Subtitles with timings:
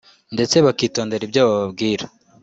[0.35, 2.05] ndetse bakitondera ibyo bababwira